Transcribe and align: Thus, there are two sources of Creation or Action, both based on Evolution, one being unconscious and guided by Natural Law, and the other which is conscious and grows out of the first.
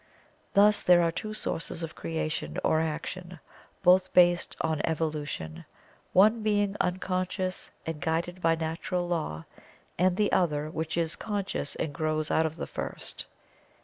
Thus, 0.55 0.81
there 0.81 1.03
are 1.03 1.11
two 1.11 1.35
sources 1.35 1.83
of 1.83 1.93
Creation 1.93 2.57
or 2.63 2.81
Action, 2.81 3.39
both 3.83 4.11
based 4.13 4.55
on 4.59 4.81
Evolution, 4.83 5.63
one 6.11 6.41
being 6.41 6.75
unconscious 6.81 7.69
and 7.85 8.01
guided 8.01 8.41
by 8.41 8.55
Natural 8.55 9.07
Law, 9.07 9.45
and 9.99 10.17
the 10.17 10.31
other 10.31 10.71
which 10.71 10.97
is 10.97 11.15
conscious 11.15 11.75
and 11.75 11.93
grows 11.93 12.31
out 12.31 12.47
of 12.47 12.55
the 12.55 12.65
first. 12.65 13.27